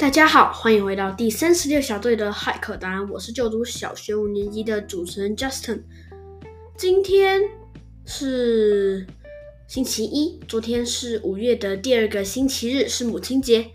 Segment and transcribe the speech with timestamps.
[0.00, 3.06] 大家好，欢迎回到第三十六小队的骇客答案。
[3.10, 5.82] 我是就读小学五年级的主持人 Justin。
[6.74, 7.42] 今天
[8.06, 9.06] 是
[9.68, 13.66] 星期一，昨天是五月的第二个星期日，是母亲节。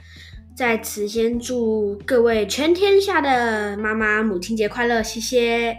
[0.58, 5.78] 在此先祝各位全天下的妈妈母亲节快乐，谢谢。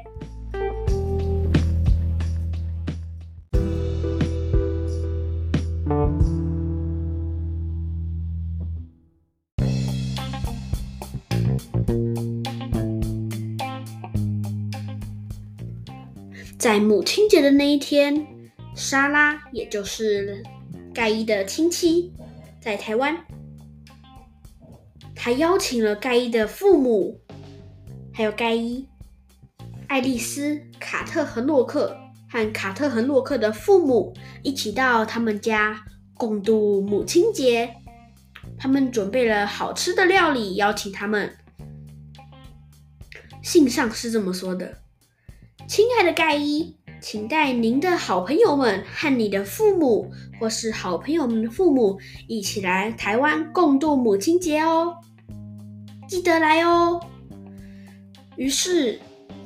[16.66, 18.26] 在母亲节的那一天，
[18.74, 20.42] 莎拉，也就是
[20.92, 22.12] 盖伊的亲戚，
[22.60, 23.16] 在台湾，
[25.14, 27.20] 他邀请了盖伊的父母，
[28.12, 28.84] 还有盖伊、
[29.86, 31.96] 爱丽丝、卡特和洛克，
[32.28, 37.72] 和卡特和洛克的父母一起到他们家共度母亲节。
[38.58, 41.32] 他们准备了好吃的料理，邀请他们。
[43.40, 44.78] 信上是这么说的。
[45.68, 54.94] 亲爱的盖伊，请带您的好朋友们和你的父母，或是好朋友们的父母一起来台湾共度母亲节哦，
[56.08, 57.00] 记得来哦。
[58.36, 59.00] 于是，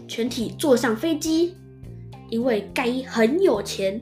[0.07, 1.57] 全体坐上飞机，
[2.29, 3.99] 因为盖伊很有钱。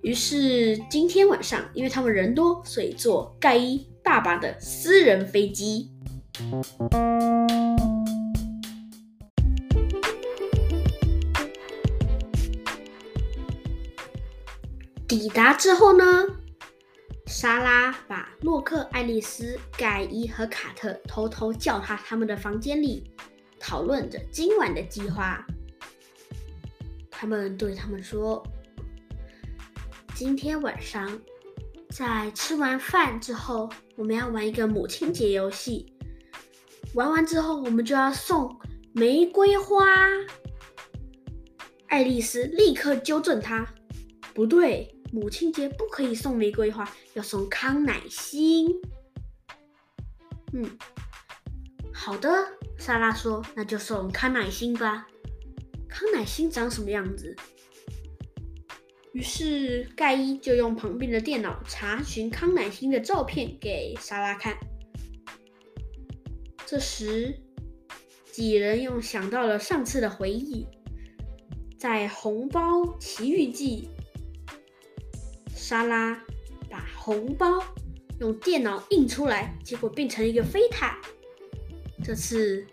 [0.00, 5.90] 于是今天晚上，因为他们人多，所以坐盖伊爸爸的私人飞机。
[15.08, 16.04] 抵达之后呢，
[17.26, 23.10] 莎拉把洛克、爱丽丝、盖伊和卡特偷偷叫他他们的房间里，
[23.58, 25.46] 讨论着今晚的计划。
[27.10, 28.46] 他们对他们说
[30.14, 31.18] ：“今天晚上
[31.88, 35.90] 在吃完饭之后，我们要玩一个母亲节游戏。
[36.92, 38.54] 玩完之后，我们就要送
[38.92, 39.86] 玫瑰花。”
[41.88, 43.66] 爱丽丝立刻纠正他
[44.34, 48.68] ：“不对。”母亲节不可以送玫瑰花，要送康乃馨。
[50.52, 50.78] 嗯，
[51.92, 52.28] 好的，
[52.78, 55.06] 莎拉说，那就送康乃馨吧。
[55.88, 57.34] 康乃馨长什么样子？
[59.12, 64.56] 于是盖伊就用旁边的电脑查询康乃馨的照片给莎拉看。
[66.66, 67.34] 这时，
[68.30, 70.66] 几人又想到了上次的回忆，
[71.78, 73.88] 在《红包奇遇记》。
[75.68, 76.18] 莎拉
[76.70, 77.62] 把红包
[78.20, 80.96] 用电脑印出来，结果变成一个飞毯。
[82.02, 82.66] 这次，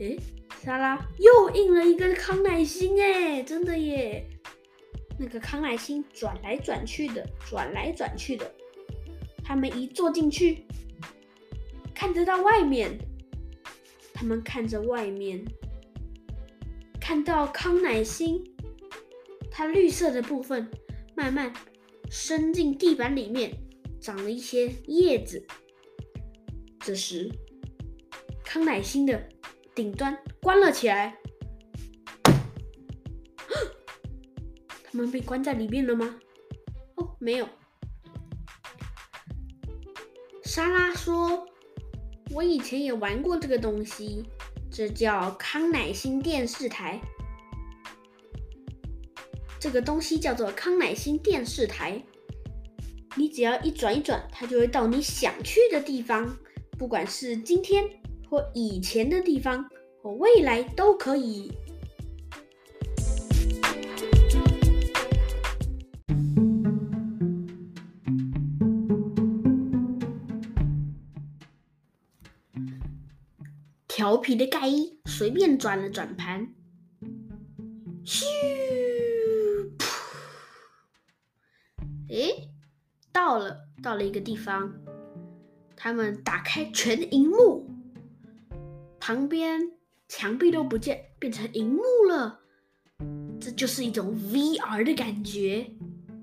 [0.00, 0.20] 诶，
[0.62, 4.28] 莎拉又印了一个康乃馨，哎，真的耶！
[5.18, 8.52] 那个康乃馨转来转去的，转来转去的。
[9.42, 10.66] 他们一坐进去，
[11.94, 12.98] 看得到外面。
[14.12, 15.42] 他们看着外面，
[17.00, 18.44] 看到康乃馨，
[19.50, 20.70] 它绿色的部分
[21.16, 21.50] 慢慢。
[22.14, 23.58] 伸进地板里面，
[23.98, 25.42] 长了一些叶子。
[26.78, 27.32] 这时，
[28.44, 29.30] 康乃馨的
[29.74, 31.16] 顶端关了起来。
[34.84, 36.20] 他们被关在里面了吗？
[36.96, 37.48] 哦，没有。
[40.44, 41.46] 莎拉说
[42.30, 44.22] ：“我以前也玩过这个东西，
[44.70, 47.00] 这叫康乃馨电视台。”
[49.62, 52.02] 这个东西叫做康乃馨电视台，
[53.14, 56.36] 你只要一转一转，它就会到你想去的地方，
[56.76, 57.84] 不管是今天
[58.28, 59.64] 或以前的地方，
[60.02, 61.52] 或未来都可以。
[73.86, 76.52] 调皮的盖伊随便转了转盘，
[78.04, 78.51] 嘘。
[83.92, 84.72] 到了一个地方，
[85.76, 87.68] 他们打开全荧幕，
[88.98, 89.60] 旁边
[90.08, 92.40] 墙壁都不见，变成荧幕了。
[93.38, 95.70] 这就是一种 VR 的感觉，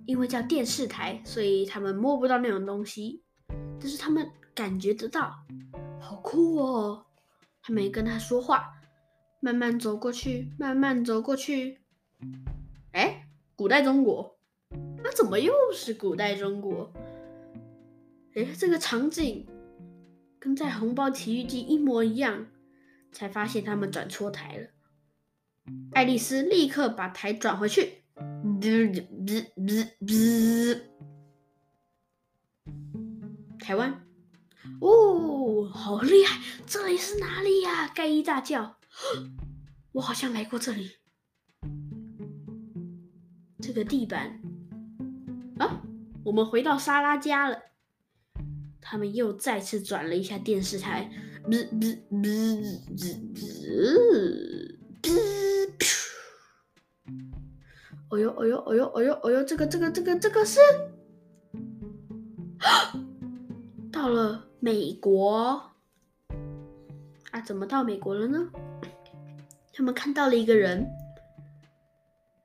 [0.08, 3.22] 因为叫电视台，所以他们摸不到那种东西，
[3.80, 5.32] 但是他们感觉得到，
[6.00, 7.06] 好酷哦！
[7.62, 8.68] 他没跟他说话，
[9.42, 11.82] 慢慢走过去，慢慢走过去。
[12.94, 14.40] 哎，古代中国。
[15.04, 16.92] 那怎么又是古代中国？
[18.36, 19.48] 哎，这个场景
[20.40, 22.46] 跟在《红包奇遇记》一模一样，
[23.12, 24.68] 才发现他们转错台了。
[25.94, 28.04] 爱丽丝立刻把台转回去。
[33.60, 34.06] 台湾，
[34.82, 36.42] 哦，好厉害！
[36.66, 37.88] 这里是哪里呀？
[37.88, 38.78] 盖伊大叫
[39.94, 40.92] ：“我好像来过这里。”
[43.62, 44.42] 这个地板
[45.60, 45.84] 啊，
[46.24, 47.69] 我们回到莎拉家了。
[48.92, 51.12] 他们又再次转了一下电视台，
[58.10, 60.60] 哦呦哦呦哦呦哦呦哦呦，这个这个这个这个是，
[63.92, 65.72] 到了美国
[67.30, 67.40] 啊？
[67.42, 68.50] 怎么到美国了呢？
[69.72, 70.88] 他们看到了一个人。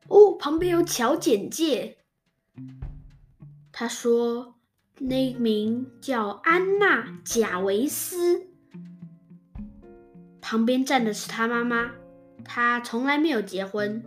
[0.09, 1.97] 哦，旁边有小简介。
[3.73, 4.54] 他说，
[4.99, 8.47] 那名叫安娜·贾维斯，
[10.41, 11.93] 旁边站的是他妈妈，
[12.45, 14.03] 他从来没有结婚。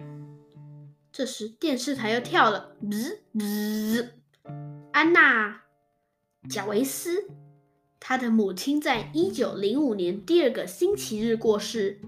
[1.12, 4.14] 这时电视台又跳了，滋滋，
[4.94, 5.62] 安娜·
[6.50, 7.28] 贾维斯，
[8.00, 12.00] 她的母亲在一九零五年第二个星期日过世。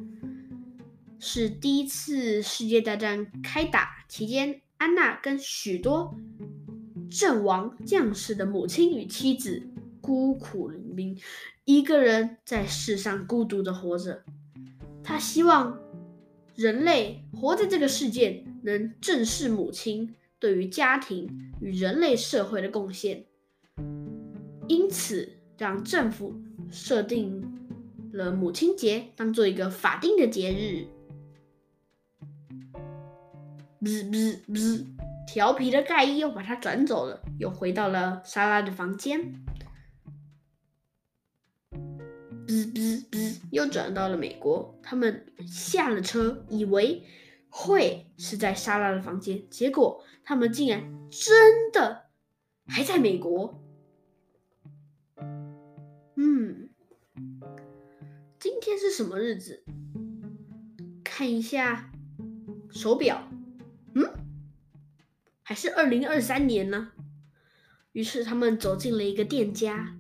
[1.20, 6.16] 是第一次世界大战开打期间，安娜跟许多
[7.10, 9.64] 阵亡将士的母亲与妻子
[10.02, 11.22] 孤苦伶仃，
[11.66, 14.24] 一个人在世上孤独的活着。
[15.04, 15.80] 他希望
[16.56, 23.26] 人类活在这个世界能正视母亲对于家庭与人类社会的贡献，
[24.68, 26.36] 因此让政府
[26.70, 27.44] 设定
[28.12, 30.88] 了母亲节当做一个法定的节日。
[33.82, 34.86] 滋滋滋！
[35.32, 39.36] 调皮的盖伊又把他转走了，又回到了莎拉的房间。
[42.48, 43.40] 哔哔哔！
[43.52, 44.80] 又转到了美国。
[44.82, 47.04] 他们下了车，以为
[47.48, 50.82] 会是在莎拉的房间，结果他们竟然
[51.12, 52.08] 真的
[52.66, 53.64] 还在美国。
[56.16, 56.72] 嗯，
[58.40, 59.64] 今天是什么日子？
[61.04, 61.92] 看一下
[62.72, 63.30] 手表。
[63.94, 64.12] 嗯，
[65.50, 66.92] 还是二零二三年呢。
[67.94, 69.98] 于是他们走进了一个店家。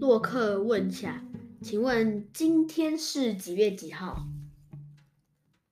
[0.00, 1.24] 洛克问下
[1.62, 4.26] ：“请问今天是几月几号？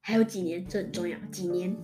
[0.00, 0.64] 还有几年？
[0.68, 1.18] 这很重要。
[1.32, 1.76] 几年？”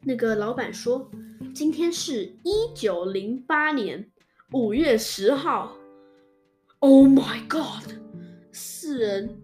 [0.00, 1.10] 那个老板说
[1.54, 4.10] ：“今天是一九零八年
[4.52, 5.76] 五月十号。
[6.80, 7.92] ”Oh my god！
[8.50, 9.42] 四人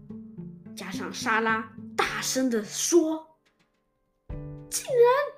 [0.75, 3.37] 加上莎拉大声的说。
[4.71, 5.38] 竟然，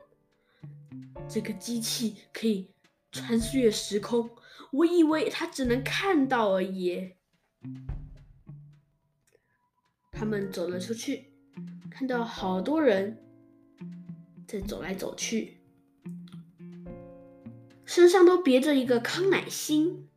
[1.33, 2.73] 这个机器可以
[3.13, 4.31] 穿越时空，
[4.73, 7.15] 我以为它只能看到而已。
[10.11, 11.33] 他们走了出去，
[11.89, 13.23] 看到好多人
[14.47, 15.61] 在走来走去，
[17.85, 20.09] 身上都别着一个康乃馨，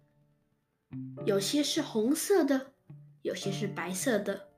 [1.26, 2.74] 有些是红色的，
[3.22, 4.50] 有些是白色的。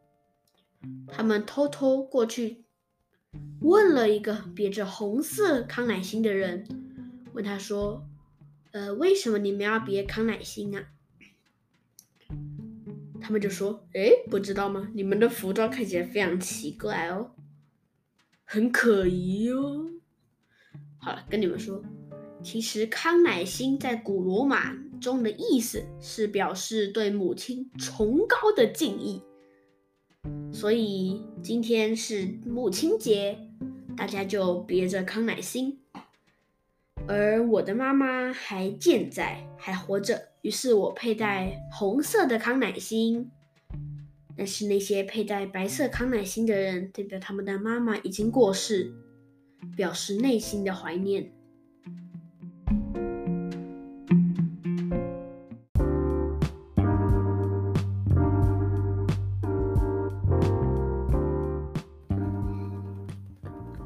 [1.08, 2.65] 他们偷偷过去。
[3.66, 6.68] 问了一个别着红色康乃馨的人，
[7.34, 8.08] 问他说
[8.72, 10.86] ：“呃，为什么你们要别康乃馨啊？”
[13.20, 14.92] 他们就说：“哎，不知道吗？
[14.94, 17.32] 你们的服装看起来非常奇怪哦，
[18.44, 19.90] 很可疑哦。”
[21.02, 21.84] 好了，跟你们说，
[22.44, 29.24] 其实康乃馨在古罗马中的意思是表示对母亲崇高的敬意。
[30.52, 33.45] 所以今天是母亲节，
[33.98, 35.80] 大家就别着康乃馨。
[37.08, 43.30] 而我的妈妈还健在，还活着，于是我佩戴红色的康乃馨。
[44.38, 48.92] 但是那些佩戴白色康乃馨的人，代表他们的妈妈已经过世，
[49.78, 51.32] 表示内心的怀念。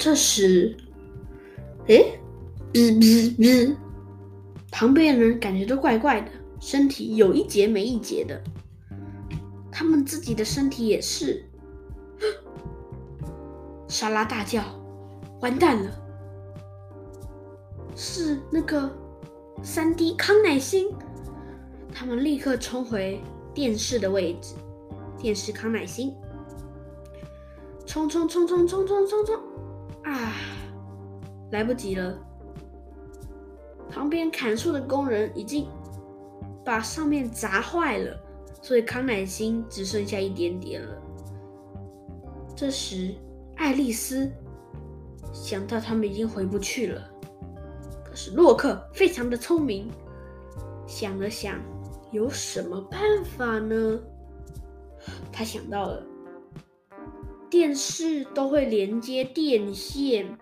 [0.09, 0.75] 这时，
[1.87, 2.03] 哎，
[2.73, 3.75] 哔哔哔！
[4.71, 8.41] 旁边的人感觉都怪怪的，身体有一节没一节的。
[9.71, 11.45] 他们自己的身体也是。
[13.87, 14.63] 莎拉大叫
[15.41, 15.91] ：“完蛋了！
[17.95, 18.91] 是那个
[19.61, 20.89] 三 D 康乃馨！”
[21.93, 23.21] 他们立刻冲回
[23.53, 24.55] 电视的位置，
[25.19, 26.15] 电视康乃馨，
[27.85, 29.39] 冲冲冲冲冲冲冲冲！
[30.09, 30.33] 啊，
[31.51, 32.17] 来不及了！
[33.89, 35.67] 旁边砍树的工人已经
[36.65, 38.19] 把上面砸坏了，
[38.61, 40.95] 所以康乃馨只剩下一点点了。
[42.55, 43.13] 这时，
[43.55, 44.31] 爱丽丝
[45.31, 47.09] 想到他们已经回不去了，
[48.03, 49.89] 可是洛克非常的聪明，
[50.87, 51.59] 想了想，
[52.11, 53.99] 有什么办法呢？
[55.31, 56.03] 他想到了，
[57.49, 60.37] 电视都会连接电线，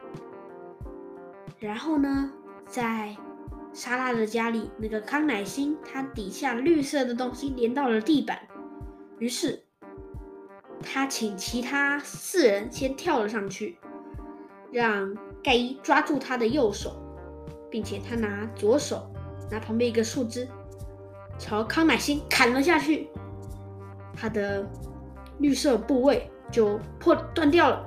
[1.57, 2.31] 然后呢，
[2.65, 3.15] 在
[3.71, 8.39] 莎拉的家里，那个康乃馨它底下绿色的东西连到了地板，
[9.19, 9.63] 于是
[10.81, 13.77] 他请其他四人先跳了上去，
[14.71, 17.01] 让盖伊抓住他的右手，
[17.69, 19.09] 并且他拿左手
[19.49, 20.47] 拿旁边一个树枝
[21.39, 23.09] 朝康乃馨砍了下去，
[24.13, 24.69] 他的
[25.39, 27.85] 绿色部位就破断掉了，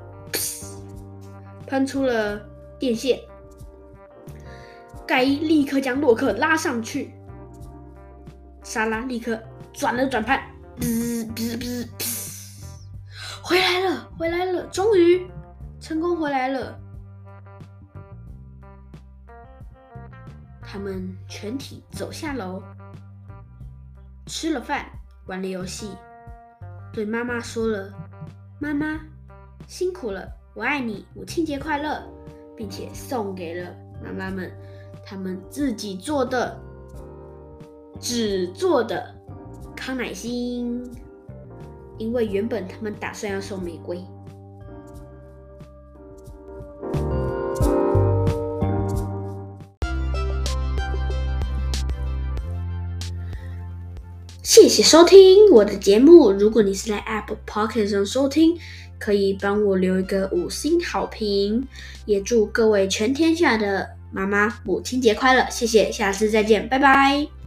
[1.67, 2.41] 喷出了
[2.79, 3.21] 电线。
[5.07, 7.13] 盖伊立刻将洛克拉上去，
[8.63, 9.41] 莎拉立刻
[9.73, 10.41] 转了转盘，
[10.79, 12.07] 噗噗噗噗，
[13.43, 15.29] 回来了，回来了，终于
[15.81, 16.79] 成功回来了。
[20.63, 22.63] 他们全体走下楼，
[24.27, 24.87] 吃了饭，
[25.27, 25.97] 玩了游戏，
[26.93, 27.93] 对妈妈说了
[28.61, 29.01] ：“妈妈
[29.67, 32.03] 辛苦了，我爱你，母亲节快乐，
[32.55, 33.75] 并且送给了
[34.05, 34.53] 妈妈们。”
[35.03, 36.61] 他们自己做的
[37.99, 39.15] 纸做的
[39.75, 40.85] 康乃馨，
[41.97, 44.05] 因为原本他们打算要送玫瑰。
[54.51, 56.33] 谢谢收听我的节目。
[56.33, 58.59] 如果你是在 App Pocket 上收听，
[58.99, 61.65] 可以帮我留一个五星好评。
[62.05, 63.89] 也祝各位全天下的。
[64.11, 65.47] 妈妈，母亲节快乐！
[65.49, 67.40] 谢谢，下次再见，拜拜。